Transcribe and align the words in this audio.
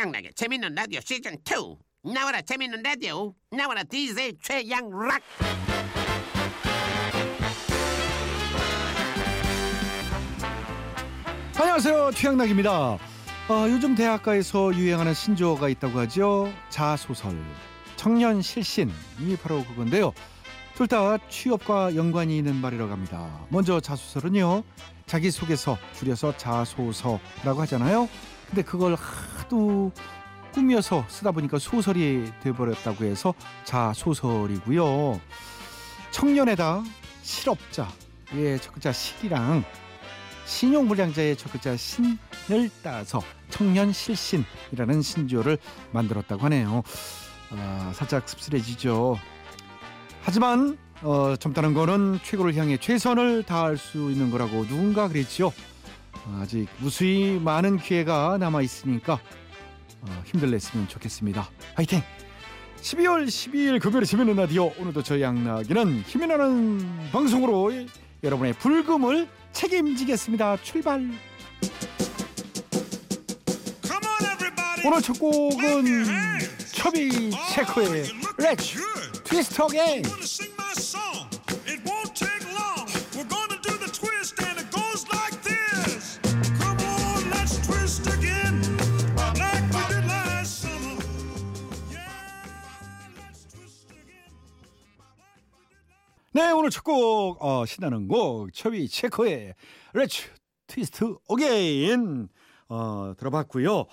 최양락의 0.00 0.32
재밌는 0.34 0.74
라디오 0.74 0.98
시즌 1.04 1.34
2 1.34 2.10
나와라 2.14 2.40
재밌는 2.40 2.82
라디오. 2.82 3.34
나와라 3.50 3.82
DJ 3.84 4.32
최양락. 4.42 5.20
안녕하세요. 11.58 12.12
최양락입니다. 12.12 12.70
어, 12.72 12.98
요즘 13.68 13.94
대학가에서 13.94 14.74
유행하는 14.74 15.12
신조어가 15.12 15.68
있다고 15.68 15.98
하죠. 16.00 16.50
자소설. 16.70 17.36
청년 17.96 18.40
실신. 18.40 18.90
이 19.20 19.36
바로 19.36 19.64
그건데요. 19.64 20.12
둘 20.74 20.86
다 20.88 21.18
취업과 21.28 21.94
연관이 21.94 22.38
있는 22.38 22.56
말이라고 22.56 22.90
합니다. 22.90 23.44
먼저 23.50 23.80
자소설은요. 23.80 24.62
자기소개서 25.04 25.76
줄여서 25.94 26.36
자소서라고 26.38 27.60
하잖아요 27.62 28.08
근데 28.50 28.62
그걸 28.62 28.94
하도 28.94 29.92
꾸며서 30.52 31.04
쓰다 31.08 31.30
보니까 31.30 31.58
소설이 31.58 32.30
돼버렸다고 32.42 33.04
해서 33.04 33.32
자소설이고요 33.64 35.20
청년에다 36.10 36.82
실업자 37.22 37.88
예, 38.34 38.58
첫 38.58 38.72
글자 38.72 38.92
실이랑 38.92 39.64
신용불량자의 40.50 41.36
첫 41.36 41.52
글자 41.52 41.76
신을 41.76 42.70
따서 42.82 43.22
청년 43.50 43.92
실신이라는 43.92 45.00
신조어를 45.02 45.58
만들었다고 45.92 46.44
하네요. 46.44 46.82
아, 47.50 47.92
살짝 47.94 48.28
씁쓸해지죠. 48.28 49.16
하지만 50.22 50.76
어, 51.02 51.34
젊다는 51.36 51.72
거는 51.72 52.18
최고를 52.22 52.54
향해 52.56 52.76
최선을 52.76 53.44
다할 53.44 53.76
수 53.76 54.10
있는 54.10 54.30
거라고 54.30 54.66
누군가 54.66 55.08
그랬죠. 55.08 55.52
아직 56.40 56.68
무수히 56.78 57.38
많은 57.42 57.78
기회가 57.78 58.36
남아 58.38 58.62
있으니까 58.62 59.20
어, 60.02 60.22
힘들 60.24 60.50
냈으면 60.50 60.88
좋겠습니다. 60.88 61.48
화이팅! 61.74 62.02
12월 62.80 63.26
12일 63.26 63.80
금요일 63.80 64.06
재밌는 64.06 64.36
라디오 64.36 64.72
오늘도 64.78 65.02
저희 65.02 65.22
양락이는 65.22 66.02
힘이 66.06 66.26
나는 66.26 67.10
방송으로 67.12 67.72
여러분의 68.22 68.54
불금을 68.54 69.28
책임지겠습니다. 69.52 70.56
출발. 70.62 71.10
오늘 74.82 75.02
첫 75.02 75.18
곡은 75.18 75.84
초비 76.72 77.30
체코의 77.52 78.04
Let's 78.38 79.24
Twist 79.24 79.60
Again. 79.62 80.02
네 96.40 96.52
오늘 96.52 96.70
첫 96.70 96.82
곡 96.84 97.36
어, 97.44 97.66
신나는 97.66 98.08
곡 98.08 98.50
초비 98.54 98.88
체코의 98.88 99.52
Let's 99.92 100.22
Twist 100.66 101.04
Again 101.30 102.28
어, 102.70 103.12
들어봤고요. 103.18 103.84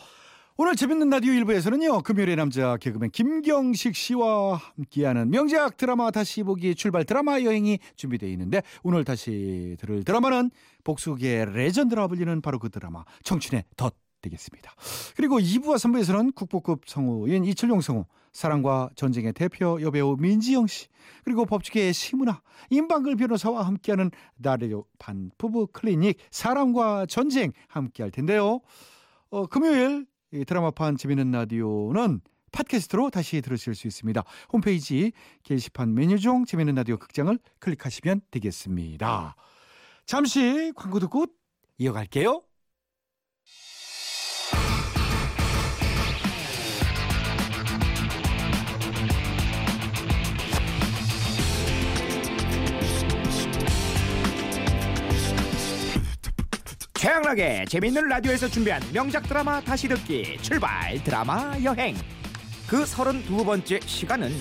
오늘 0.56 0.78
재밌는 0.78 1.10
라디오 1.10 1.34
1부에서는요 1.34 2.04
금요일의 2.06 2.38
남자 2.38 2.78
개그맨 2.78 3.12
김경식 3.12 3.98
씨와 3.98 4.56
함께하는 4.78 5.30
명작 5.30 5.76
드라마 5.76 6.10
다시 6.10 6.42
보기 6.42 6.74
출발 6.76 7.04
드라마 7.04 7.42
여행이 7.42 7.80
준비되어 7.98 8.30
있는데 8.30 8.62
오늘 8.82 9.04
다시 9.04 9.76
들을 9.82 10.06
드라마는 10.06 10.50
복수계의 10.86 11.54
레전드라 11.54 12.08
불리는 12.08 12.42
바로 12.42 12.60
그 12.60 12.70
드라마 12.70 13.04
청춘의 13.24 13.66
덫 13.76 13.94
되겠습니다. 14.28 14.74
그리고 15.16 15.40
2부와 15.40 15.76
3부에서는 15.76 16.36
국보급 16.36 16.82
성우인 16.86 17.46
이철용 17.46 17.82
성우 17.82 18.06
사랑과 18.32 18.90
전쟁의 18.96 19.34
대표 19.34 19.82
여배우 19.82 20.18
민지영 20.20 20.68
씨 20.68 20.88
그리고 21.24 21.46
법조계의 21.46 21.92
시문화 21.94 22.42
임방글 22.70 23.16
변호사와 23.16 23.66
함께하는 23.66 24.12
나래요 24.36 24.86
반 25.00 25.32
부부 25.38 25.68
클리닉 25.68 26.18
사랑과 26.30 27.06
전쟁 27.08 27.52
함께할 27.68 28.12
텐데요. 28.12 28.60
어, 29.30 29.48
금요일 29.48 30.06
이 30.32 30.46
드라마판 30.46 30.98
재미있는 30.98 31.32
라디오는 31.32 32.22
팟캐스트로 32.52 33.10
다시 33.10 33.42
들으실 33.42 33.76
수 33.76 33.88
있습니다. 33.88 34.24
홈페이지 34.52 35.12
게시판 35.44 35.94
메뉴 35.94 36.18
중 36.20 36.46
재미있는 36.46 36.76
라디오 36.76 36.98
극장을 36.98 37.38
클릭하시면 37.60 38.22
되겠습니다. 38.32 39.36
잠시 40.06 40.72
광고 40.76 41.00
듣고 41.00 41.26
이어갈게요. 41.78 42.47
최양락의 57.18 57.66
재밌는 57.66 58.10
라디오에서 58.10 58.48
준비한 58.48 58.80
명작 58.94 59.28
드라마 59.28 59.60
다시 59.60 59.88
듣기 59.88 60.38
출발. 60.40 61.04
드라마 61.04 61.58
여행. 61.64 61.96
그 62.68 62.84
32번째 62.84 63.82
시간은 63.82 64.32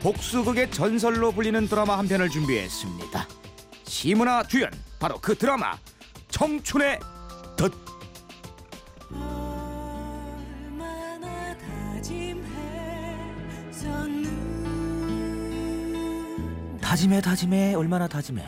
복수극의 0.00 0.70
전설로 0.70 1.32
불리는 1.32 1.66
드라마 1.66 1.98
한 1.98 2.06
편을 2.06 2.28
준비했습니다. 2.28 3.26
시문화 3.84 4.44
주연 4.44 4.70
바로 5.00 5.18
그 5.20 5.34
드라마 5.36 5.76
청춘의 6.28 7.00
덫. 7.56 7.72
다짐해 16.80 17.20
다짐해 17.20 17.74
얼마나 17.74 18.06
다짐해. 18.06 18.44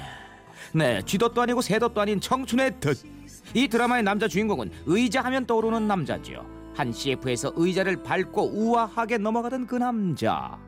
네 0.75 1.03
쥐덫도 1.03 1.43
아니고 1.43 1.61
새덫도 1.61 2.01
아닌 2.01 2.21
청춘의 2.21 2.79
덫 2.81 3.14
이 3.55 3.69
드라마의 3.69 4.03
남자 4.03 4.29
주인공은 4.29 4.71
의자 4.87 5.23
하면 5.23 5.47
떠오르는 5.47 5.87
남자죠 5.87 6.45
한 6.75 6.93
CF에서 6.93 7.53
의자를 7.57 8.03
밟고 8.03 8.51
우아하게 8.53 9.19
넘어가던 9.19 9.67
그 9.67 9.77
남자 9.77 10.59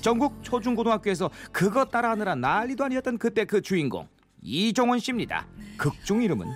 전국 0.00 0.42
초중고등학교에서 0.42 1.30
그거 1.52 1.84
따라하느라 1.84 2.34
난리도 2.34 2.84
아니었던 2.84 3.18
그때 3.18 3.44
그 3.44 3.60
주인공 3.62 4.08
이종원 4.42 4.98
씨입니다 4.98 5.46
극중 5.78 6.22
이름은 6.22 6.46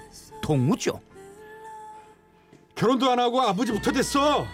동우죠 0.43 1.01
결혼도 2.79 3.11
안 3.11 3.19
하고 3.19 3.41
아버지부터 3.41 3.91
됐어. 3.91 4.47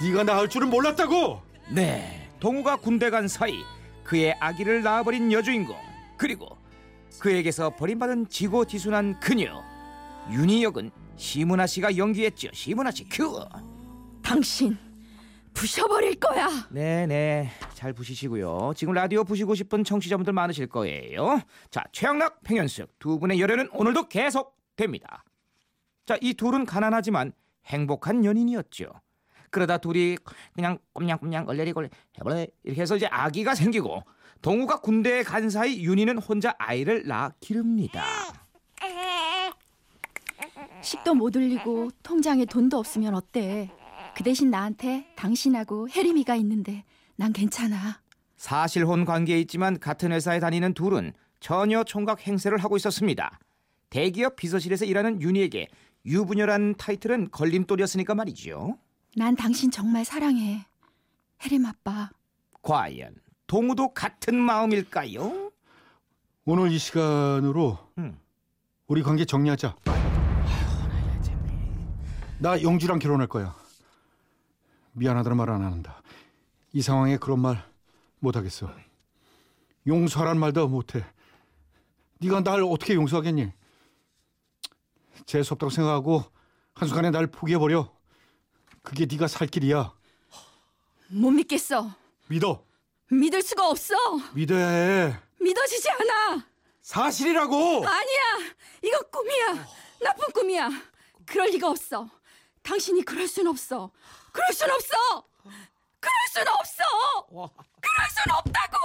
네가 0.00 0.22
낳을 0.22 0.48
줄은 0.48 0.70
몰랐다고. 0.70 1.42
네, 1.68 2.30
동우가 2.38 2.76
군대 2.76 3.10
간 3.10 3.26
사이 3.26 3.64
그의 4.04 4.36
아기를 4.38 4.84
낳아버린 4.84 5.32
여주인공 5.32 5.76
그리고 6.16 6.56
그에게서 7.18 7.70
버림받은 7.70 8.28
지고지순한 8.28 9.18
그녀 9.18 9.64
윤희 10.30 10.62
역은 10.64 10.90
시문아 11.16 11.66
씨가 11.66 11.96
연기했죠. 11.96 12.48
시문아 12.52 12.90
씨 12.90 13.08
큐. 13.08 13.44
당신 14.22 14.76
부셔버릴 15.54 16.16
거야 16.20 16.48
네네 16.70 17.50
잘 17.74 17.92
부시시고요. 17.92 18.72
지금 18.76 18.92
라디오 18.92 19.24
부시고 19.24 19.54
싶은 19.54 19.84
청취자분들 19.84 20.32
많으실 20.32 20.66
거예요. 20.68 21.40
자 21.70 21.82
최양락 21.92 22.42
평현숙 22.44 22.98
두 22.98 23.18
분의 23.18 23.40
열연은 23.40 23.70
오늘도 23.72 24.08
계속 24.08 24.56
됩니다. 24.76 25.24
자이 26.06 26.34
둘은 26.34 26.66
가난하지만 26.66 27.32
행복한 27.66 28.24
연인이었죠. 28.24 28.92
그러다 29.50 29.78
둘이 29.78 30.16
그냥 30.54 30.78
꼼냥꼼냥 30.92 31.48
얼레리 31.48 31.72
걸레 31.72 31.88
해볼래 32.18 32.46
이렇게 32.64 32.82
해서 32.82 32.96
이제 32.96 33.06
아기가 33.06 33.54
생기고 33.54 34.02
동우가 34.42 34.80
군대에 34.80 35.22
간 35.22 35.48
사이 35.48 35.82
윤희는 35.82 36.18
혼자 36.18 36.54
아이를 36.58 37.06
낳아 37.06 37.32
기릅니다. 37.40 38.04
식도 40.82 41.14
못 41.14 41.34
올리고 41.36 41.90
통장에 42.02 42.44
돈도 42.44 42.78
없으면 42.78 43.14
어때? 43.14 43.70
그 44.16 44.22
대신 44.24 44.50
나한테 44.50 45.06
당신하고 45.16 45.88
혜림이가 45.88 46.34
있는데 46.36 46.84
난 47.16 47.32
괜찮아. 47.32 48.00
사실혼 48.36 49.04
관계에 49.04 49.40
있지만 49.40 49.78
같은 49.78 50.12
회사에 50.12 50.40
다니는 50.40 50.74
둘은 50.74 51.12
전혀 51.40 51.84
총각 51.84 52.26
행세를 52.26 52.58
하고 52.58 52.76
있었습니다. 52.76 53.38
대기업 53.90 54.36
비서실에서 54.36 54.84
일하는 54.84 55.20
윤희에게 55.20 55.68
유부녀란 56.06 56.74
타이틀은 56.76 57.30
걸림돌이었으니까 57.30 58.14
말이죠. 58.14 58.78
난 59.16 59.34
당신 59.34 59.70
정말 59.70 60.04
사랑해. 60.04 60.64
혜림 61.44 61.66
아빠. 61.66 62.10
과연 62.62 63.14
동우도 63.46 63.94
같은 63.94 64.36
마음일까요? 64.36 65.50
오늘 66.44 66.70
이 66.70 66.78
시간으로 66.78 67.78
음. 67.98 68.18
우리 68.86 69.02
관계 69.02 69.24
정리하자. 69.24 69.76
나 72.40 72.60
영주랑 72.62 72.98
결혼할 72.98 73.26
거야. 73.26 73.56
미안하다는 74.92 75.36
말 75.36 75.50
안 75.50 75.62
한다. 75.62 76.02
이 76.72 76.82
상황에 76.82 77.16
그런 77.16 77.40
말 77.40 77.64
못하겠어. 78.20 78.72
용서하란 79.86 80.38
말도 80.38 80.68
못해. 80.68 81.04
네가 82.20 82.42
날 82.42 82.62
어떻게 82.62 82.94
재수 85.26 85.54
없다고 85.54 85.70
생각하고 85.70 86.24
한순간에 86.74 87.10
날 87.10 87.26
포기해버려. 87.26 87.92
그게 88.82 89.06
네가 89.06 89.26
살 89.28 89.48
길이야. 89.48 89.92
못 91.08 91.30
믿겠어. 91.30 91.90
믿어. 92.28 92.64
믿을 93.10 93.42
수가 93.42 93.68
없어. 93.68 93.94
믿어야 94.34 94.68
해. 94.68 95.16
믿어지지 95.40 95.88
않아. 95.90 96.46
사실이라고. 96.82 97.86
아니야. 97.86 98.52
이거 98.82 99.00
꿈이야. 99.10 99.66
나쁜 100.02 100.32
꿈이야. 100.32 100.70
그럴 101.26 101.48
리가 101.50 101.70
없어. 101.70 102.08
당신이 102.68 103.02
그럴 103.02 103.26
순 103.26 103.46
없어. 103.46 103.90
그럴 104.30 104.52
순 104.52 104.70
없어. 104.70 104.94
그럴 106.00 106.12
순 106.30 106.46
없어. 106.46 106.84
그럴 107.80 108.10
순 108.10 108.32
없다고. 108.36 108.76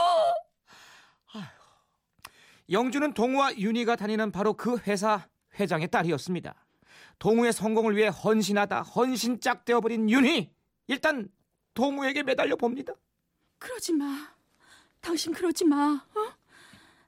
영주는 2.70 3.14
동우와 3.14 3.58
윤희가 3.58 3.98
다니는 3.98 4.32
바로 4.32 4.54
그 4.54 4.78
회사 4.88 5.28
회장의 5.60 5.90
딸이었습니다. 5.90 6.56
동우의 7.20 7.52
성공을 7.52 7.98
위해 7.98 8.08
헌신하다 8.08 8.84
헌신짝 8.84 9.66
되어버린 9.66 10.10
윤희. 10.10 10.50
일단 10.88 11.30
동우에게 11.74 12.24
매달려 12.24 12.56
봅니다. 12.56 12.94
그러지 13.60 13.92
마. 13.94 14.34
당신 15.02 15.34
그러지 15.34 15.66
마. 15.66 16.02
어? 16.16 16.34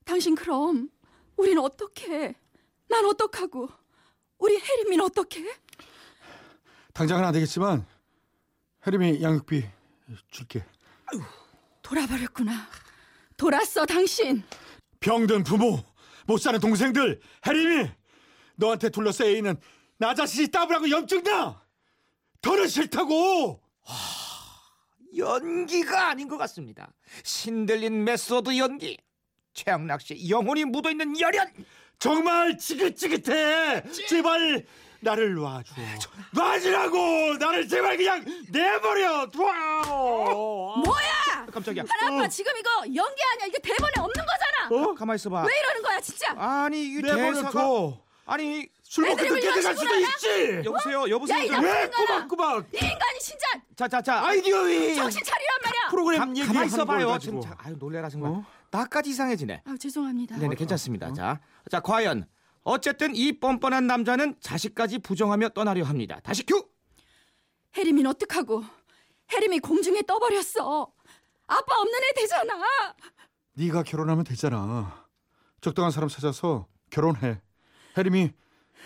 당신 0.04 0.36
그럼 0.36 0.90
우린 1.38 1.58
어떻게? 1.58 2.36
난 2.90 3.06
어떡하고? 3.06 3.70
우리 4.40 4.60
혜림이는 4.60 5.06
어떻게? 5.06 5.42
당장은 6.96 7.26
안 7.26 7.34
되겠지만 7.34 7.86
혜림이 8.88 9.22
양육비 9.22 9.66
줄게. 10.32 10.64
돌아버렸구나. 11.82 12.68
돌았어, 13.36 13.86
당신. 13.86 14.42
병든 15.02 15.44
부모, 15.44 15.84
못 16.26 16.38
사는 16.38 16.58
동생들, 16.58 17.20
혜림이 17.46 17.92
너한테 18.56 18.90
둘러싸여 18.90 19.30
있는 19.30 19.60
나 19.98 20.14
자신이 20.16 20.48
따분하고 20.48 20.90
염증나. 20.90 21.62
더는 22.42 22.68
싫다고. 22.68 23.62
연기가 25.18 26.10
아닌 26.10 26.30
것 26.30 26.38
같습니다. 26.38 26.94
신들린 27.24 28.06
메소드 28.06 28.58
연기. 28.58 28.98
최양락 29.54 30.02
씨 30.02 30.30
영혼이 30.30 30.64
묻어있는 30.66 31.20
열연. 31.20 31.52
정말 32.00 32.58
지긋지긋해. 32.58 33.84
제발 34.08 34.66
나를 35.06 35.36
놔줘. 35.36 35.76
놔주라고. 36.32 37.38
나를 37.38 37.68
제발 37.68 37.96
그냥 37.96 38.26
내버려 38.50 39.30
둬. 39.30 39.40
뭐야? 40.84 41.46
깜짝이야. 41.54 41.84
하나아빠 41.88 42.28
지금 42.28 42.52
이거 42.58 42.70
연기 42.88 43.22
아니야. 43.34 43.46
이게 43.48 43.60
대본에 43.60 43.92
없는 44.00 44.26
거잖아. 44.26 44.90
어? 44.90 44.96
가만 44.96 45.16
있어봐. 45.16 45.44
왜 45.44 45.54
이러는 45.60 45.82
거야, 45.84 46.00
진짜? 46.02 46.34
아니 46.38 46.86
이게 46.88 47.02
내버려 47.02 47.34
대사가 47.34 47.52
둬. 47.52 48.02
아니 48.26 48.68
술 48.82 49.08
먹고 49.08 49.22
늦게 49.22 49.34
왜 49.36 49.40
들어갈 49.42 49.78
수도? 49.78 49.96
있지. 49.96 50.62
여보세요 50.66 51.10
여보세요. 51.10 51.54
야, 51.54 51.60
왜. 51.60 51.88
꼬박꼬박 51.90 52.66
이 52.74 52.78
인간이 52.78 53.20
진짜 53.20 53.46
자 53.76 53.88
자 53.88 54.02
자 54.02 54.26
아이디어이 54.26 54.96
정신 54.96 55.22
차리란 55.24 55.58
말이야. 55.64 55.82
프로그램 55.92 56.20
가, 56.22 56.30
얘기하는 56.30 56.48
가만 56.54 56.62
걸 56.62 56.66
있어봐요. 56.68 57.20
지금 57.20 57.42
자, 57.42 57.56
아유 57.60 57.76
놀래라 57.78 58.10
정말. 58.10 58.32
어? 58.32 58.44
나까지 58.72 59.12
이상해지네. 59.12 59.62
아, 59.66 59.76
죄송합니다. 59.80 60.38
네네 60.38 60.56
괜찮습니다. 60.56 61.14
자, 61.14 61.40
자 61.70 61.80
과연 61.82 62.26
어쨌든 62.76 63.16
이 63.16 63.40
뻔뻔한 63.40 63.86
남자는 63.86 64.36
자식까지 64.42 64.98
부정하며 65.00 65.50
떠나려 65.50 65.84
합니다. 65.86 66.20
다시 66.24 66.44
큐. 66.46 66.68
혜림이는 67.78 68.10
어떡하고? 68.10 68.64
혜림이 69.32 69.60
공중에 69.60 70.02
떠버렸어. 70.02 70.92
아빠 71.46 71.80
없는 71.80 71.94
애 71.94 72.14
되잖아. 72.22 72.54
네가 73.54 73.84
결혼하면 73.84 74.24
되잖아. 74.24 75.08
적당한 75.62 75.92
사람 75.92 76.10
찾아서 76.10 76.68
결혼해. 76.90 77.40
혜림이 77.98 78.32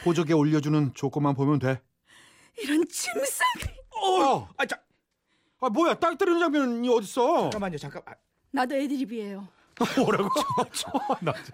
보조개 0.03 0.33
올려주는 0.33 0.93
조건만 0.93 1.33
보면 1.33 1.59
돼. 1.59 1.81
이런 2.61 2.85
짐승. 2.85 3.45
어, 3.95 4.49
아, 4.57 4.65
자, 4.65 4.81
아 5.61 5.69
뭐야 5.69 5.93
땅 5.95 6.17
때리는 6.17 6.37
장면이 6.39 6.89
어딨어? 6.89 7.49
잠깐만요. 7.49 7.77
잠깐. 7.77 8.01
아, 8.05 8.13
나도 8.51 8.75
애드립이에요. 8.75 9.47
뭐라고? 9.97 10.29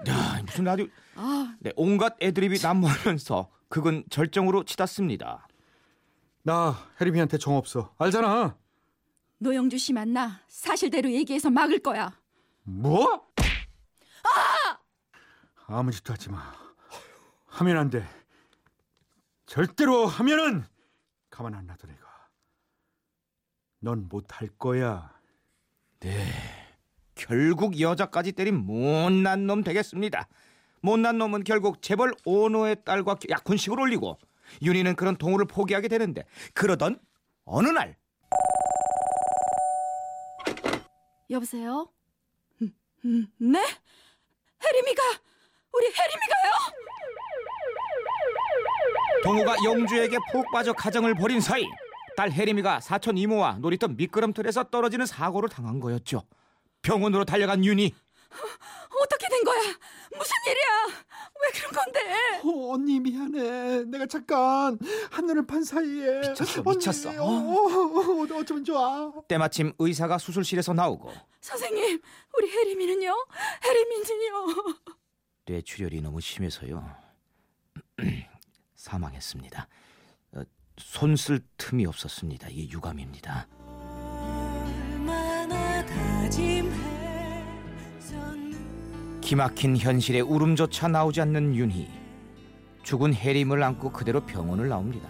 야, 0.08 0.42
무슨 0.46 0.64
라디오? 0.64 0.88
아, 1.16 1.56
네, 1.60 1.72
온갖 1.76 2.16
애드립이 2.22 2.60
난무하면서 2.62 3.50
극은 3.70 4.04
절정으로 4.10 4.64
치닫습니다. 4.66 5.48
나 6.44 6.76
혜림이한테 7.00 7.38
정 7.38 7.56
없어. 7.56 7.94
알잖아. 7.98 8.58
노영주 9.38 9.78
씨 9.78 9.94
만나 9.94 10.42
사실대로 10.48 11.12
얘기해서 11.12 11.50
막을 11.50 11.80
거야. 11.80 12.20
뭐? 12.64 13.28
아! 14.24 14.78
아무 15.68 15.92
짓도 15.92 16.14
하지 16.14 16.30
마. 16.30 16.54
하면 17.48 17.78
안 17.78 17.90
돼. 17.90 18.08
절대로 19.46 20.06
하면은 20.08 20.64
가만 21.30 21.54
안 21.54 21.68
놔둬 21.68 21.88
내가. 21.88 22.02
넌 23.82 24.08
못 24.10 24.26
할 24.32 24.50
거야. 24.58 25.14
결국 27.16 27.80
여자까지 27.80 28.34
때린 28.34 28.56
못난 28.56 29.48
놈 29.48 29.64
되겠습니다. 29.64 30.28
못난 30.82 31.18
놈은 31.18 31.44
결국 31.44 31.82
재벌 31.82 32.14
오너의 32.26 32.78
딸과 32.86 33.18
약혼식을 33.28 33.80
올리고 33.80 34.20
윤희는 34.62 34.96
그런 34.96 35.16
동호를 35.16 35.48
포기하게 35.48 35.88
되는데 35.88 36.24
그러던 36.54 37.00
어느 37.46 37.70
날 37.70 37.96
여보세요? 41.32 41.90
음, 42.62 42.72
음, 43.06 43.28
네? 43.40 43.60
혜림이가 44.64 45.02
우리 45.74 45.86
혜림이가요? 45.88 46.52
동우가 49.24 49.56
영주에게 49.64 50.18
푹 50.32 50.52
빠져 50.52 50.72
가정을 50.74 51.16
벌인 51.16 51.42
사이 51.42 51.66
딸 52.16 52.32
혜림이가 52.32 52.80
사촌 52.80 53.18
이모와 53.18 53.58
놀이터 53.60 53.88
미끄럼틀에서 53.88 54.66
떨어지는 54.66 55.08
사고를 55.08 55.50
당한 55.50 55.80
거였죠. 55.80 56.24
병원으로 56.86 57.26
달려간 57.26 57.66
윤희 57.66 57.94
어떻게 59.02 59.28
된 59.28 59.44
거야? 59.44 59.60
무슨 60.16 60.34
일이야? 60.48 61.04
왜 61.42 61.60
그런 61.60 61.72
건데? 61.74 62.40
어, 62.44 62.74
언니 62.74 63.00
미안해. 63.00 63.84
내가 63.86 64.06
잠깐 64.06 64.78
한눈을 65.12 65.46
판 65.48 65.64
사이에 65.64 66.20
미쳤어, 66.22 66.62
언니, 66.66 66.78
미쳤어. 66.78 67.10
어, 67.10 67.26
어, 67.26 68.34
어, 68.34 68.38
어쩌면 68.40 68.64
좋아. 68.64 69.12
때마침 69.28 69.74
의사가 69.80 70.18
수술실에서 70.18 70.74
나오고 70.74 71.12
선생님, 71.42 72.02
우리 72.38 72.50
혜림이는요? 72.52 73.28
혜림이는요? 73.66 74.74
뇌출혈이 75.48 76.02
너무 76.02 76.22
심해서요 76.22 76.88
사망했습니다. 78.76 79.68
어, 80.34 80.42
손쓸 80.78 81.42
틈이 81.58 81.86
없었습니다. 81.86 82.48
이게 82.50 82.70
유감입니다. 82.70 83.48
기막힌 89.26 89.76
현실에 89.76 90.20
울음조차 90.20 90.88
나오지 90.88 91.20
않는 91.22 91.56
윤희. 91.56 91.90
죽은 92.84 93.12
해림을 93.16 93.64
안고 93.64 93.92
그대로 93.92 94.24
병원을 94.24 94.70
나옵니다. 94.70 95.10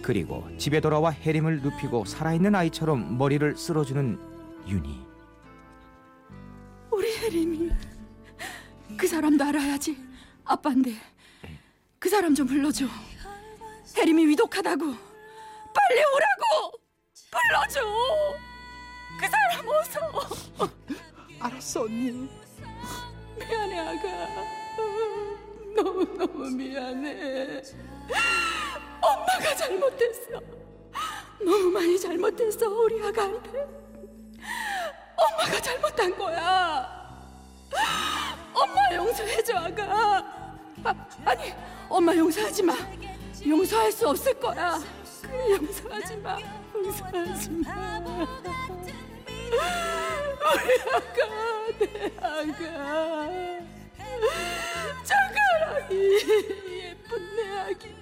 그리고 0.00 0.46
집에 0.56 0.80
돌아와 0.80 1.10
해림을 1.10 1.62
눕히고 1.62 2.04
살아있는 2.04 2.54
아이처럼 2.54 3.18
머리를 3.18 3.56
쓸어주는 3.56 4.20
윤희. 4.68 5.06
우리 6.92 7.16
혜림이 7.16 7.72
그 8.96 9.08
사람도 9.08 9.42
알아야지. 9.42 9.98
아빠인데 10.44 10.94
그 11.98 12.08
사람 12.08 12.32
좀 12.32 12.46
불러줘. 12.46 12.86
혜림이 13.96 14.24
위독하다고. 14.24 14.84
빨리 14.84 16.00
오라고. 16.14 16.78
불러줘. 17.28 17.80
그 19.18 19.26
사람 19.26 19.68
어서. 19.68 20.76
알았어 21.46 21.82
언니. 21.82 22.28
미안해 23.38 23.78
아가. 23.78 24.02
너무 25.76 26.04
너무 26.18 26.50
미안해. 26.50 27.62
엄마가 29.00 29.54
잘못했어. 29.54 30.40
너무 31.38 31.70
많이 31.70 31.98
잘못했어 32.00 32.68
우리 32.68 33.00
아가한테. 33.00 33.50
엄마가 35.16 35.60
잘못한 35.60 36.16
거야. 36.18 37.22
엄마 38.52 38.94
용서해줘 38.96 39.56
아가. 39.56 40.24
아, 40.82 41.08
아니 41.24 41.52
엄마 41.88 42.14
용서하지 42.16 42.62
마. 42.64 42.74
용서할 43.46 43.92
수 43.92 44.08
없을 44.08 44.34
거야. 44.34 44.80
그 45.22 45.50
용서하지 45.52 46.16
마. 46.16 46.38
용서하지 46.74 47.50
마. 47.50 48.26
우리 49.46 50.80
아가 50.92 51.18
내 51.78 51.84
아가 52.18 52.60
젓가락이 55.04 55.92
예쁜 56.80 57.36
내 57.36 57.38
아기 57.58 57.94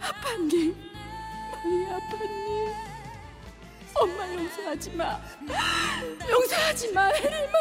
아팠니? 0.00 0.74
많이 1.52 1.86
아팠니? 1.86 2.74
엄마 3.94 4.18
용서하지 4.34 4.90
마 4.92 5.20
용서하지 6.30 6.92
마 6.92 7.06
혜림아 7.08 7.58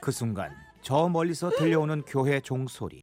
그 0.00 0.10
순간 0.10 0.56
저 0.82 1.08
멀리서 1.08 1.50
들려오는 1.50 2.02
교회 2.06 2.40
종소리. 2.40 3.02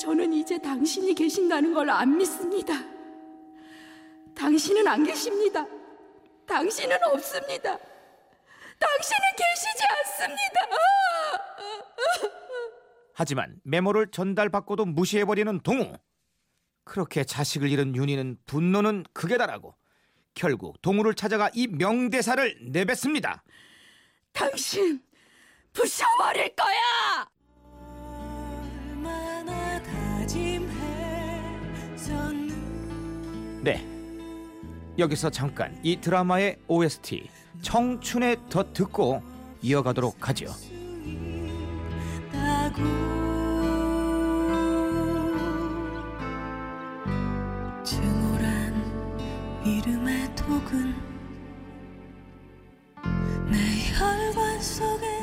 저는 0.00 0.32
이제 0.32 0.58
당신이 0.58 1.14
계신다는 1.14 1.74
걸 1.74 1.90
안 1.90 2.16
믿습니다. 2.16 2.74
당신은 4.34 4.86
안 4.88 5.04
계십니다. 5.04 5.66
당신은 6.46 6.96
없습니다. 7.04 7.76
당신은 8.78 9.28
계시지 9.36 9.84
않습니다. 9.90 10.60
하지만 13.12 13.60
메모를 13.64 14.10
전달받고도 14.10 14.86
무시해버리는 14.86 15.60
동우. 15.60 15.92
그렇게 16.84 17.22
자식을 17.24 17.68
잃은 17.70 17.94
윤희는 17.94 18.38
분노는 18.46 19.04
극에 19.12 19.36
달하고 19.36 19.74
결국 20.34 20.80
동우를 20.80 21.14
찾아가 21.14 21.50
이 21.52 21.66
명대사를 21.66 22.70
내뱉습니다. 22.70 23.44
당신 24.32 25.02
부셔버릴 25.74 26.56
거야. 26.56 27.28
네. 33.62 33.86
여기서 34.98 35.30
잠깐 35.30 35.78
이 35.82 36.00
드라마의 36.00 36.56
OST 36.66 37.28
청춘의 37.62 38.36
덫 38.48 38.72
듣고 38.72 39.22
이어가도록 39.62 40.28
하죠. 40.28 40.46
이름의 49.64 50.34
독은 50.34 50.94
내 53.50 53.58
혈관 53.92 54.60
속에 54.60 55.19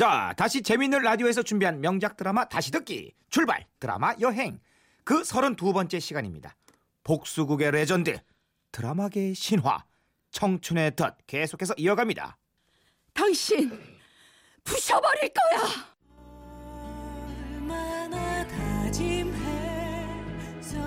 자, 0.00 0.32
다시 0.34 0.62
재밌는 0.62 1.02
라디오에서 1.02 1.42
준비한 1.42 1.82
명작 1.82 2.16
드라마 2.16 2.48
다시 2.48 2.70
듣기 2.70 3.12
출발 3.28 3.66
드라마 3.78 4.14
여행 4.22 4.58
그 5.04 5.20
32번째 5.20 6.00
시간입니다. 6.00 6.56
복수국의 7.04 7.70
레전드 7.72 8.18
드라마계의 8.72 9.34
신화 9.34 9.84
청춘의 10.30 10.96
덫 10.96 11.18
계속해서 11.26 11.74
이어갑니다. 11.76 12.38
당신 13.12 13.78
부셔버릴 14.64 15.32
거야. 15.34 15.90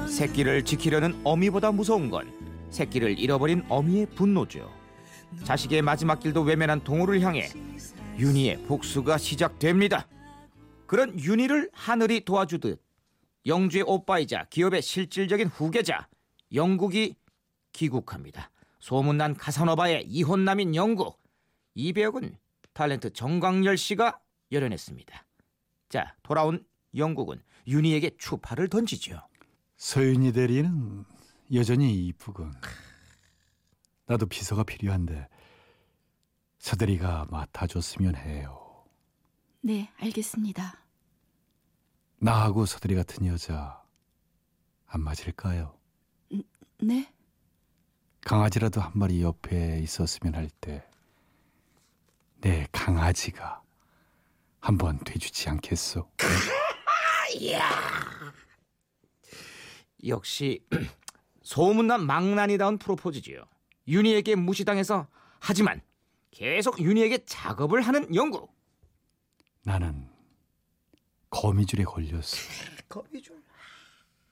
새끼를 0.08 0.66
지키려는 0.66 1.22
어미보다 1.24 1.72
무서운 1.72 2.10
건 2.10 2.34
새끼를 2.72 3.20
잃어버린 3.20 3.64
어미의 3.70 4.08
분노죠. 4.16 4.74
자식의 5.44 5.84
마지막 5.84 6.20
길도 6.20 6.42
외면한 6.42 6.84
동호를 6.84 7.22
향해 7.22 7.48
윤희의 8.18 8.64
복수가 8.64 9.18
시작됩니다. 9.18 10.08
그런 10.86 11.20
윤희를 11.20 11.70
하늘이 11.74 12.24
도와주듯 12.26 12.82
영주의 13.46 13.84
오빠이자 13.86 14.46
기업의 14.50 14.82
실질적인 14.82 15.48
후계자 15.48 16.08
영국이 16.54 17.16
귀국합니다. 17.74 18.52
소문난 18.80 19.36
카사노바의 19.36 20.06
이혼남인 20.08 20.76
영국 20.76 21.22
이 21.74 21.92
배역은 21.94 22.38
탤런트 22.74 23.14
정광열 23.14 23.78
씨가 23.78 24.20
열연했습니다. 24.52 25.26
자 25.90 26.16
돌아온 26.22 26.64
영국은 26.96 27.42
윤희에게 27.68 28.18
추파를 28.18 28.70
던지죠. 28.70 29.20
서윤이 29.78 30.34
대리는 30.34 31.04
여전히 31.54 31.94
이쁘군. 32.08 32.54
나도 34.06 34.28
비서가 34.28 34.64
필요한데 34.64 35.28
서대리가 36.68 37.26
맡아줬으면 37.30 38.16
해요. 38.16 38.86
네, 39.60 39.92
알겠습니다. 39.98 40.80
나하고 42.20 42.66
서대리 42.66 42.96
같은 42.96 43.26
여자 43.28 43.84
안 44.88 45.02
맞을까요? 45.02 45.78
네? 46.80 47.14
강아지라도 48.22 48.80
한 48.80 48.94
마리 48.96 49.22
옆에 49.22 49.82
있었으면 49.82 50.36
할 50.36 50.50
때 50.62 50.88
내 52.40 52.66
강아지가 52.74 53.62
한번 54.62 55.00
돼주지 55.00 55.48
않겠소? 55.50 56.10
역시 60.06 60.66
소문난 61.44 62.06
망나니다운 62.06 62.78
프로포즈지요. 62.78 63.44
윤희에게 63.88 64.36
무시당해서 64.36 65.08
하지만 65.40 65.82
계속 66.38 66.80
윤희에게 66.80 67.26
작업을 67.26 67.82
하는 67.82 68.14
영국. 68.16 68.52
나는 69.62 70.10
거미줄에 71.30 71.84
걸렸어. 71.84 72.38
거미줄. 72.90 73.42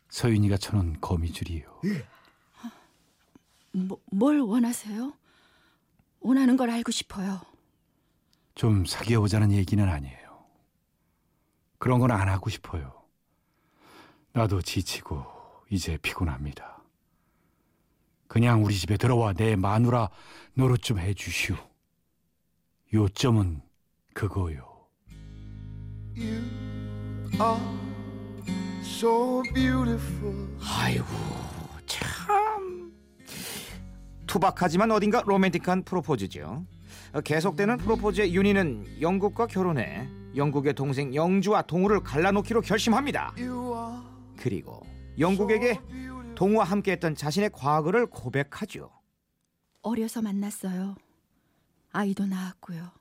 서윤이가 0.09 0.57
쳐놓은 0.57 0.99
거미줄이요. 0.99 1.81
뭐, 3.73 4.01
뭘 4.11 4.39
원하세요? 4.41 5.13
원하는 6.19 6.57
걸 6.57 6.69
알고 6.69 6.91
싶어요. 6.91 7.39
좀 8.55 8.85
사귀어 8.85 9.21
보자는 9.21 9.51
얘기는 9.51 9.87
아니에요. 9.87 10.45
그런 11.77 11.99
건 11.99 12.11
안 12.11 12.27
하고 12.27 12.49
싶어요. 12.49 13.01
나도 14.33 14.61
지치고 14.61 15.23
이제 15.69 15.97
피곤합니다. 16.01 16.81
그냥 18.27 18.63
우리 18.63 18.75
집에 18.75 18.97
들어와 18.97 19.33
내 19.33 19.55
마누라 19.55 20.09
노릇 20.53 20.81
좀 20.81 20.99
해주시오. 20.99 21.55
요점은 22.93 23.61
그거요. 24.13 24.67
You 26.17 26.41
are 27.33 27.61
so 28.83 29.41
beautiful. 29.53 30.47
아이고 30.59 31.05
참 31.85 32.93
투박하지만 34.27 34.91
어딘가 34.91 35.23
로맨틱한 35.25 35.83
프로포즈죠. 35.83 36.65
어, 37.13 37.21
계속되는 37.21 37.77
프로포즈의 37.77 38.35
윤희는 38.35 39.01
영국과 39.01 39.47
결혼해 39.47 40.07
영국의 40.35 40.73
동생 40.73 41.15
영주와 41.15 41.61
동우를 41.63 42.01
갈라놓기로 42.01 42.61
결심합니다. 42.61 43.33
그리고 44.37 44.81
영국에게 45.17 45.79
동우와 46.35 46.65
함께했던 46.65 47.15
자신의 47.15 47.51
과거를 47.53 48.07
고백하죠. 48.07 48.89
어려서 49.81 50.21
만났어요. 50.21 50.95
아이도 51.91 52.25
낳았고요. 52.25 52.91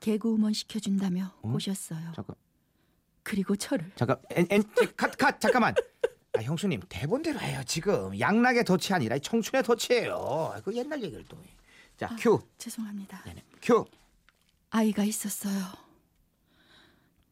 개그우먼 0.00 0.52
시켜준다며 0.52 1.32
꼬셨어요. 1.40 2.12
잠깐 2.14 2.36
그리고 3.22 3.56
저를 3.56 3.90
잠깐 3.96 4.18
엔 4.30 4.46
엔 4.50 4.62
컷 4.96 5.16
컷 5.18 5.40
잠깐만. 5.40 5.74
아 6.36 6.42
형수님 6.42 6.80
대본대로 6.88 7.40
해요 7.40 7.62
지금 7.66 8.18
양락의 8.18 8.64
덫이 8.64 8.92
아니라 8.92 9.18
청춘의 9.18 9.62
덫이에요. 9.64 10.60
그 10.64 10.74
옛날 10.74 11.02
얘기를 11.02 11.24
또. 11.28 11.38
자 11.96 12.14
큐. 12.18 12.40
죄송합니다. 12.58 13.22
네네. 13.24 13.42
큐. 13.62 13.84
아이가 14.70 15.02
있었어요. 15.02 15.64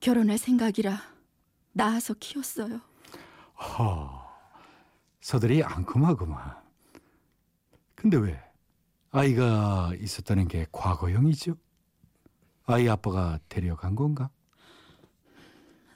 결혼할 0.00 0.38
생각이라 0.38 1.00
낳아서 1.72 2.14
키웠어요. 2.14 2.80
허, 3.60 4.24
서들이 5.20 5.62
앙큼하구만. 5.62 6.56
근데 7.94 8.16
왜 8.16 8.40
아이가 9.16 9.92
있었다는 10.00 10.48
게 10.48 10.66
과거형이죠? 10.72 11.54
아이 12.66 12.88
아빠가 12.88 13.38
데려간 13.48 13.94
건가? 13.94 14.28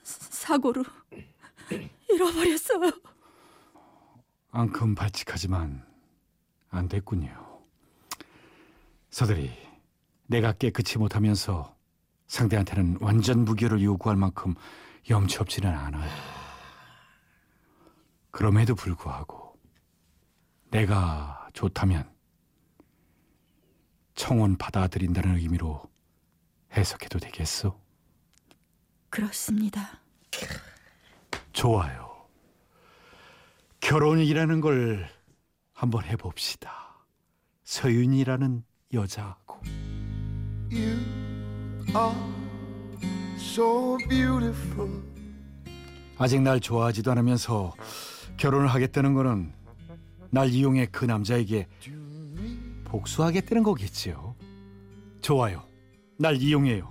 사고로 0.05 0.85
잃어버렸어요. 2.09 2.93
앙큼 4.53 4.95
발칙하지만 4.95 5.85
안 6.71 6.89
됐군요. 6.89 7.61
서들이 9.11 9.51
내가 10.29 10.53
깨끗이 10.53 10.97
못하면서 10.99 11.75
상대한테는 12.29 12.99
완전 13.01 13.45
무결을 13.45 13.83
요구할 13.83 14.17
만큼 14.17 14.55
염치 15.11 15.39
없지는 15.39 15.69
않아요. 15.69 16.09
그럼에도 18.31 18.77
불구하고 18.77 19.59
내가 20.71 21.49
좋다면 21.53 22.18
청원 24.19 24.57
받아들인다는 24.57 25.37
의미로 25.37 25.81
해석해도 26.77 27.21
되겠소? 27.21 27.81
그렇습니다. 29.11 30.01
좋아요. 31.53 32.27
결혼이라는 33.79 34.61
걸 34.61 35.09
한번 35.73 36.05
해봅시다. 36.05 36.97
서윤이라는 37.63 38.65
여자하고. 38.93 39.61
You 40.73 40.99
are 41.91 43.37
so 43.37 43.97
beautiful. 44.09 45.01
아직 46.19 46.43
날 46.43 46.59
좋아하지도 46.59 47.13
않으면서 47.13 47.73
결혼을 48.37 48.67
하겠다는 48.67 49.15
거는 49.15 49.53
날 50.31 50.49
이용해 50.49 50.87
그 50.87 51.05
남자에게 51.05 51.69
복수하겠다는 52.89 53.63
거겠지요. 53.63 54.35
좋아요. 55.21 55.63
날 56.19 56.37
이용해요. 56.37 56.91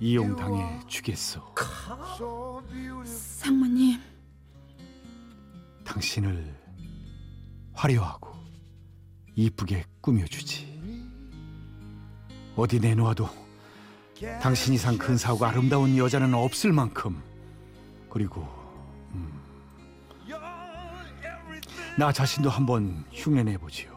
이용당해 0.00 0.80
주겠소. 0.86 1.40
상무님, 3.04 4.00
당신을 5.84 6.54
화려하고 7.72 8.34
이쁘게 9.36 9.84
꾸며주지. 10.00 10.74
어디 12.56 12.78
내놓아도 12.78 13.28
당신 14.40 14.74
이상 14.74 14.96
근사하고 14.96 15.44
아름다운 15.44 15.96
여자는 15.96 16.34
없을 16.34 16.72
만큼 16.72 17.20
그리고 18.08 18.46
음, 19.12 19.40
나 21.98 22.12
자신도 22.12 22.48
한번 22.48 23.04
흉내내 23.10 23.58
보지요. 23.58 23.93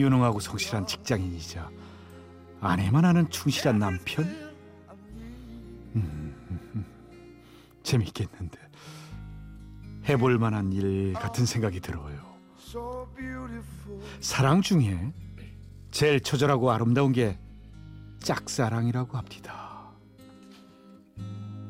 유능하고 0.00 0.40
성실한 0.40 0.86
직장인이자 0.86 1.70
아내만 2.60 3.04
하는 3.04 3.28
충실한 3.30 3.78
남편. 3.78 4.24
음, 5.96 6.84
재밌겠는데 7.82 8.58
해볼 10.08 10.38
만한 10.38 10.72
일 10.72 11.12
같은 11.14 11.46
생각이 11.46 11.80
들어요. 11.80 12.28
사랑 14.20 14.62
중에 14.62 15.12
제일 15.90 16.20
처절하고 16.20 16.70
아름다운 16.70 17.12
게 17.12 17.38
짝사랑이라고 18.20 19.16
합니다. 19.16 19.88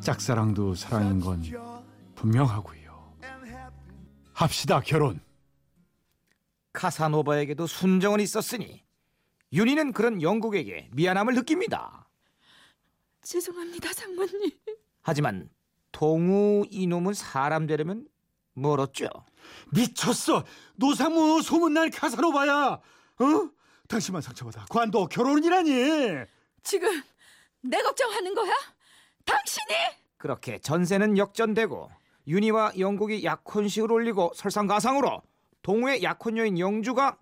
짝사랑도 0.00 0.74
사랑인 0.74 1.20
건 1.20 1.42
분명하고요. 2.14 2.78
합시다 4.32 4.80
결혼. 4.80 5.20
카사노바에게도 6.78 7.66
순정은 7.66 8.20
있었으니 8.20 8.84
윤희는 9.52 9.92
그런 9.92 10.22
영국에게 10.22 10.88
미안함을 10.92 11.34
느낍니다. 11.34 12.08
죄송합니다, 13.22 13.92
상무님. 13.92 14.50
하지만 15.02 15.50
동우 15.90 16.66
이놈은 16.70 17.14
사람 17.14 17.66
되려면 17.66 18.06
멀었죠. 18.54 19.08
미쳤어. 19.72 20.44
노상무 20.76 21.42
소문난 21.42 21.90
카사노바야. 21.90 22.52
어? 22.74 22.80
당신만 23.88 24.22
상처받아. 24.22 24.66
관도 24.70 25.08
결혼이라니. 25.08 26.26
지금 26.62 27.02
내 27.60 27.82
걱정하는 27.82 28.34
거야? 28.34 28.52
당신이? 29.24 29.74
그렇게 30.16 30.60
전세는 30.60 31.18
역전되고 31.18 31.90
윤희와 32.28 32.72
영국이 32.78 33.24
약혼식을 33.24 33.90
올리고 33.90 34.32
설상가상으로 34.36 35.22
동우의 35.68 36.02
약혼녀인 36.02 36.58
영주가 36.58 37.18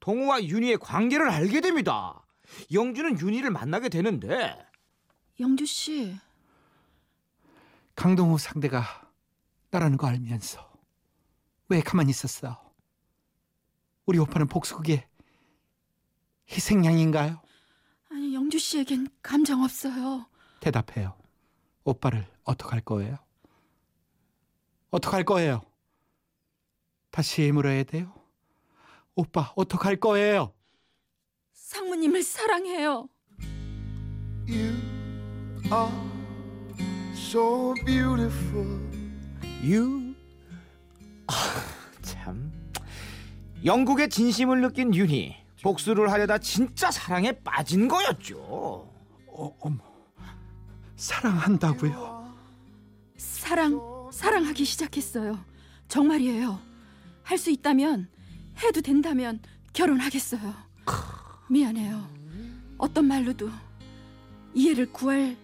동우와 0.00 0.44
윤희의 0.44 0.78
관계를 0.78 1.28
알게 1.28 1.60
됩니다. 1.60 2.26
영주는 2.72 3.20
윤희를 3.20 3.50
만나게 3.50 3.90
되는데 3.90 4.56
영주 5.38 5.66
씨, 5.66 6.16
강동호 7.94 8.38
상대가 8.38 8.82
나라는 9.70 9.98
거 9.98 10.06
알면서 10.06 10.72
왜 11.68 11.82
가만히 11.82 12.08
있었어? 12.08 12.72
우리 14.06 14.18
오빠는 14.18 14.46
복수극의 14.46 15.06
희생양인가요? 16.50 17.42
아니 18.08 18.34
영주 18.34 18.58
씨에겐 18.58 19.08
감정 19.20 19.62
없어요. 19.62 20.24
대답해요. 20.60 21.14
오빠를 21.84 22.26
어떡할 22.44 22.80
거예요? 22.80 23.18
어떡할 24.92 25.24
거예요? 25.24 25.60
다시 27.12 27.52
물어야 27.52 27.84
돼요? 27.84 28.10
오빠 29.14 29.52
어떡할 29.54 29.96
거예요? 29.96 30.54
상무님을 31.52 32.22
사랑해요. 32.22 33.06
You 34.48 34.74
are 35.66 35.92
so 37.14 37.74
beautiful. 37.84 38.80
유 39.62 40.14
아, 41.26 41.34
참 42.00 42.50
영국의 43.62 44.08
진심을 44.08 44.62
느낀 44.62 44.94
윤희 44.94 45.36
복수를 45.62 46.10
하려다 46.10 46.38
진짜 46.38 46.90
사랑에 46.90 47.30
빠진 47.32 47.88
거였죠. 47.88 48.38
어, 48.40 49.56
어머 49.60 49.78
사랑한다고요? 50.96 52.34
사랑, 53.18 54.10
사랑하기 54.10 54.64
시작했어요. 54.64 55.38
정말이에요. 55.88 56.71
할 57.24 57.38
수 57.38 57.50
있다면, 57.50 58.08
해도 58.62 58.80
된다면 58.80 59.40
결혼하겠어요. 59.72 60.54
미안해요. 61.48 62.08
어떤 62.78 63.06
말로도 63.06 63.48
이해를 64.54 64.92
구할 64.92 65.36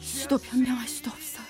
수도 0.00 0.38
변명할 0.38 0.88
수도 0.88 1.10
없어요. 1.10 1.46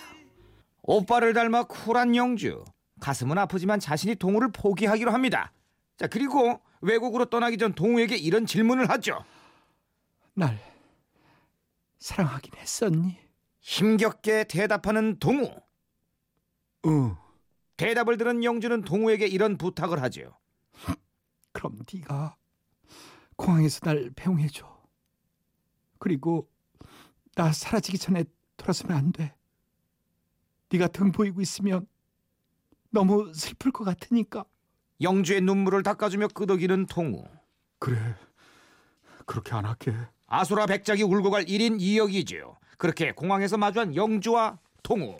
오빠를 0.83 1.33
닮아 1.35 1.64
쿨한 1.64 2.16
영주 2.16 2.64
가슴은 3.01 3.38
아프지만 3.38 3.79
자신이 3.81 4.16
동우를 4.16 4.51
포기하기로 4.53 5.11
합니다. 5.12 5.53
자 5.96 6.07
그리고 6.07 6.61
외국으로 6.81 7.27
떠나기 7.27 7.57
전 7.59 7.74
동우에게 7.74 8.16
이런 8.16 8.46
질문을 8.46 8.88
하죠. 8.90 9.24
날 10.35 10.59
사랑하긴 11.98 12.53
했었니? 12.57 13.18
힘겹게 13.61 14.44
대답하는 14.44 15.18
동우. 15.18 15.51
응. 16.87 17.16
대답을 17.79 18.19
들은 18.19 18.45
영주는 18.45 18.83
동우에게 18.83 19.27
이런 19.27 19.57
부탁을 19.57 20.03
하죠. 20.03 20.37
그럼 21.53 21.79
네가 21.93 22.37
공항에서 23.37 23.81
날 23.81 24.11
배웅해줘. 24.14 24.79
그리고 25.99 26.51
나 27.35 27.53
사라지기 27.53 27.99
전에 27.99 28.25
돌아서면 28.57 28.97
안 28.99 29.12
돼. 29.12 29.35
네가 30.71 30.88
등 30.88 31.12
보이고 31.12 31.41
있으면 31.41 31.87
너무 32.91 33.33
슬플 33.33 33.71
것 33.71 33.85
같으니까. 33.85 34.45
영주의 35.01 35.41
눈물을 35.41 35.85
닦아주며 35.85 36.29
끄덕이는 36.29 36.87
동우. 36.87 37.25
그래. 37.79 38.17
그렇게 39.25 39.55
안 39.55 39.64
할게. 39.64 39.95
아수라 40.27 40.67
백작이 40.67 41.05
울고 41.05 41.31
갈 41.31 41.45
1인 41.45 41.79
2역이지요. 41.79 42.57
그렇게 42.77 43.12
공항에서 43.12 43.57
마주한 43.57 43.95
영주와 43.95 44.59
동우. 44.83 45.17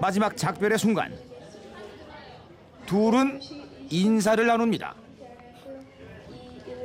마지막 0.00 0.36
작별의 0.36 0.78
순간 0.78 1.16
둘은 2.86 3.40
인사를 3.90 4.46
나눕니다. 4.46 4.94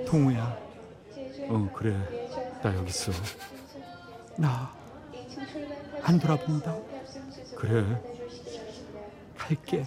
동우야. 0.05 0.57
어 1.47 1.69
그래. 1.73 1.95
나 2.61 2.75
여기 2.75 2.89
있어. 2.89 3.11
나 4.37 4.75
안 6.07 6.19
돌아본다. 6.19 6.75
그래. 7.57 7.83
갈게. 9.35 9.83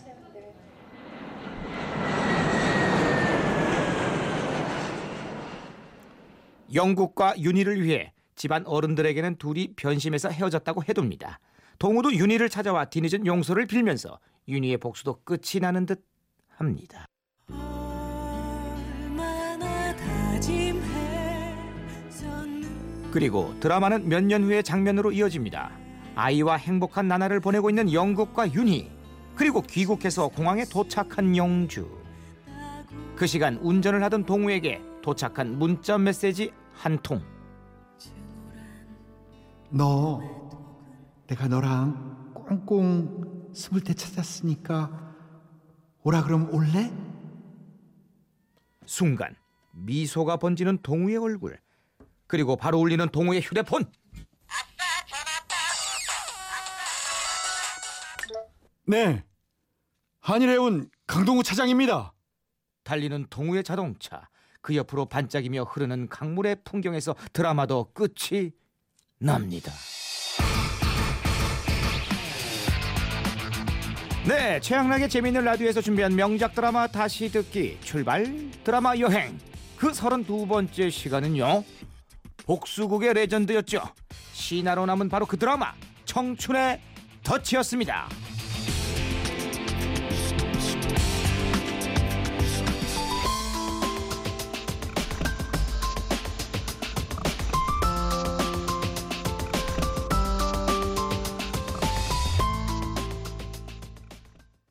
영국과 6.75 7.39
윤희를 7.39 7.83
위해 7.83 8.13
집안 8.39 8.65
어른들에게는 8.67 9.37
둘이 9.37 9.75
변심해서 9.75 10.31
헤어졌다고 10.31 10.85
해둡니다. 10.89 11.41
동우도 11.79 12.15
윤희를 12.15 12.49
찾아와 12.49 12.85
뒤늦은 12.87 13.27
용서를 13.27 13.67
빌면서 13.67 14.19
윤희의 14.47 14.79
복수도 14.79 15.21
끝이 15.25 15.61
나는 15.61 15.85
듯 15.87 16.05
합니다. 16.49 17.07
그리고 23.11 23.55
드라마는 23.61 24.09
몇 24.09 24.23
년 24.23 24.45
후의 24.45 24.63
장면으로 24.63 25.13
이어집니다. 25.13 25.71
아이와 26.15 26.57
행복한 26.57 27.09
나날을 27.09 27.41
보내고 27.41 27.71
있는 27.71 27.93
영국과 27.93 28.53
윤희 28.53 28.91
그리고 29.35 29.63
귀국해서 29.63 30.29
공항에 30.29 30.65
도착한 30.65 31.37
영주. 31.37 31.89
그 33.17 33.27
시간 33.27 33.57
운전을 33.57 34.03
하던 34.05 34.27
동우에게 34.27 34.81
도착한 35.03 35.59
문자 35.59 35.99
메시지 35.99 36.53
한 36.75 36.99
통. 37.03 37.21
너 39.71 40.21
내가 41.27 41.47
너랑 41.47 42.33
꽁꽁 42.35 43.53
숨을 43.53 43.83
때 43.83 43.93
찾았으니까 43.93 45.15
오라 46.03 46.23
그럼 46.23 46.53
올래? 46.55 46.91
순간 48.87 49.37
미소가 49.73 50.39
번지는 50.39 50.79
동우의 50.83 51.19
얼굴. 51.19 51.61
그리고 52.27 52.57
바로 52.57 52.79
울리는 52.79 53.07
동우의 53.11 53.43
휴대폰. 53.43 53.85
네. 58.87 59.23
한일에 60.21 60.57
온 60.57 60.91
강동우 61.07 61.43
차장입니다. 61.43 62.15
달리는 62.85 63.27
동우의 63.29 63.65
자동차. 63.65 64.29
그 64.63 64.75
옆으로 64.77 65.07
반짝이며 65.07 65.65
흐르는 65.65 66.09
강물의 66.09 66.63
풍경에서 66.65 67.15
드라마도 67.35 67.93
끝이 67.93 68.53
납니다. 69.21 69.73
네, 74.27 74.61
최양락의 74.61 75.09
재미있는 75.09 75.45
라디오에서 75.45 75.81
준비한 75.81 76.15
명작 76.15 76.55
드라마 76.55 76.87
다시 76.87 77.31
듣기 77.31 77.79
출발 77.81 78.25
드라마 78.63 78.97
여행 78.97 79.39
그 79.77 79.91
32번째 79.91 80.91
시간은요. 80.91 81.65
복수국의 82.45 83.15
레전드였죠. 83.15 83.83
신화로 84.33 84.87
남은 84.87 85.09
바로 85.09 85.27
그 85.27 85.37
드라마 85.37 85.73
청춘의 86.05 86.81
덫이었습니다. 87.23 88.09